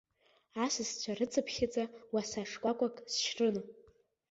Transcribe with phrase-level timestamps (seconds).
[0.65, 3.57] Асасцәа рыцыԥхьаӡа уаса шкәакәа сшьрын.